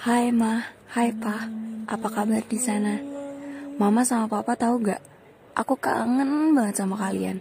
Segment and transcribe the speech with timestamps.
[0.00, 0.64] Hai Ma,
[0.96, 1.44] hai Pa,
[1.84, 2.96] apa kabar di sana?
[3.76, 4.96] Mama sama Papa tahu gak?
[5.52, 7.36] Aku kangen banget sama kalian.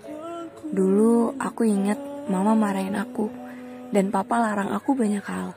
[0.68, 1.96] Dulu aku inget
[2.28, 3.32] Mama marahin aku
[3.96, 5.56] dan Papa larang aku banyak hal.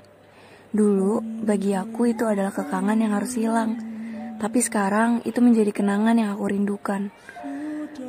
[0.70, 3.82] Dulu bagi aku itu adalah kekangan yang harus hilang,
[4.39, 7.11] tapi sekarang itu menjadi kenangan yang aku rindukan.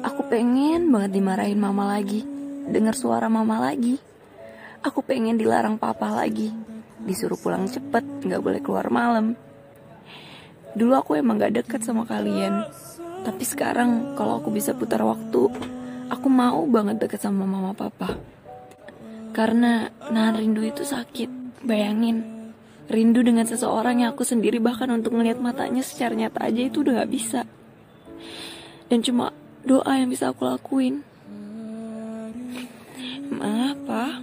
[0.05, 2.21] Aku pengen banget dimarahin Mama lagi,
[2.69, 3.97] dengar suara Mama lagi.
[4.85, 6.53] Aku pengen dilarang Papa lagi,
[7.03, 9.35] disuruh pulang cepet, gak boleh keluar malam.
[10.73, 12.65] Dulu aku emang gak deket sama kalian,
[13.23, 15.47] tapi sekarang kalau aku bisa putar waktu,
[16.09, 18.17] aku mau banget deket sama mama papa.
[19.33, 22.51] Karena nahan rindu itu sakit, bayangin.
[22.83, 27.01] Rindu dengan seseorang yang aku sendiri bahkan untuk ngelihat matanya secara nyata aja itu udah
[27.01, 27.41] gak bisa.
[28.91, 29.31] Dan cuma
[29.63, 31.01] doa yang bisa aku lakuin.
[33.33, 34.15] Maaf, Pak.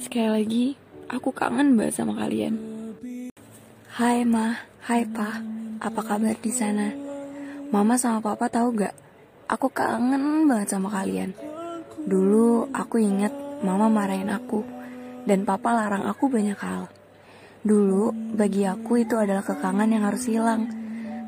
[0.00, 0.66] Sekali lagi,
[1.10, 2.54] aku kangen banget sama kalian.
[3.90, 4.54] Hai Ma,
[4.86, 5.42] hai Pa,
[5.82, 6.94] apa kabar di sana?
[7.74, 8.94] Mama sama Papa tahu gak?
[9.50, 11.34] Aku kangen banget sama kalian.
[12.06, 14.62] Dulu aku inget Mama marahin aku
[15.26, 16.86] dan Papa larang aku banyak hal.
[17.60, 20.70] Dulu bagi aku itu adalah kekangan yang harus hilang,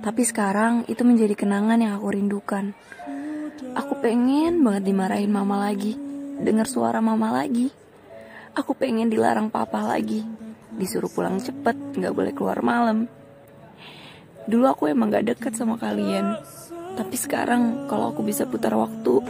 [0.00, 2.72] tapi sekarang itu menjadi kenangan yang aku rindukan.
[3.74, 5.98] Aku pengen banget dimarahin Mama lagi,
[6.40, 7.68] dengar suara Mama lagi.
[8.52, 10.24] Aku pengen dilarang papa lagi.
[10.76, 13.08] Disuruh pulang cepet, gak boleh keluar malam.
[14.44, 16.36] Dulu aku emang gak deket sama kalian.
[16.92, 19.24] Tapi sekarang kalau aku bisa putar waktu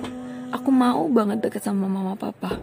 [0.53, 2.61] Aku mau banget deket sama mama papa.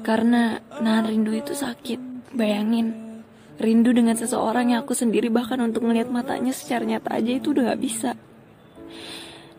[0.00, 3.20] Karena nahan rindu itu sakit Bayangin.
[3.60, 7.74] Rindu dengan seseorang yang aku sendiri bahkan untuk ngelihat matanya secara nyata aja itu udah
[7.74, 8.16] gak bisa.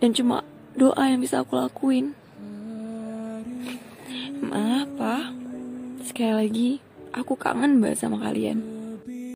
[0.02, 0.42] Dan cuma
[0.74, 2.18] doa yang bisa aku lakuin.
[4.42, 5.41] Maaf, Pak.
[6.12, 6.70] Sekali lagi,
[7.16, 8.60] aku kangen banget sama kalian.